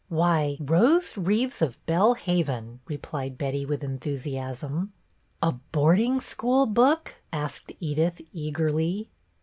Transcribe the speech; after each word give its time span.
"Why,' 0.23 0.57
Rose 0.59 1.15
Reeves 1.15 1.61
of 1.61 1.77
Belle 1.85 2.15
Haven,'" 2.15 2.79
replied 2.87 3.37
Betty, 3.37 3.67
with 3.67 3.83
enthusiasm." 3.83 4.93
A 5.43 5.51
boarding 5.51 6.19
school 6.19 6.65
book 6.65 7.21
.''"asked 7.31 7.71
Edith, 7.79 8.19
eagerly. 8.33 9.11